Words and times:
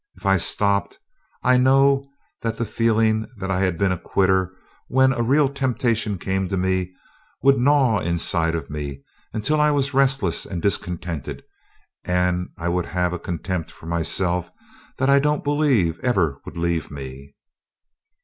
If 0.15 0.25
I 0.25 0.37
stopped, 0.37 0.97
I 1.43 1.57
know 1.57 2.09
that 2.41 2.57
the 2.57 2.65
feeling 2.65 3.27
that 3.37 3.51
I 3.51 3.59
had 3.59 3.77
been 3.77 3.91
a 3.91 3.99
quitter 3.99 4.51
when 4.87 5.13
a 5.13 5.21
real 5.21 5.47
temptation 5.47 6.17
came 6.17 6.49
to 6.49 6.57
me 6.57 6.95
would 7.43 7.59
gnaw 7.59 7.99
inside 7.99 8.55
of 8.55 8.67
me 8.67 9.03
until 9.31 9.61
I 9.61 9.69
was 9.69 9.93
restless 9.93 10.43
and 10.43 10.59
discontented, 10.59 11.43
and 12.03 12.49
I 12.57 12.67
would 12.67 12.87
have 12.87 13.13
a 13.13 13.19
contempt 13.19 13.71
for 13.71 13.85
myself 13.85 14.49
that 14.97 15.07
I 15.11 15.19
don't 15.19 15.43
believe 15.43 15.99
ever 15.99 16.41
would 16.45 16.57
leave 16.57 16.89
me. 16.89 17.35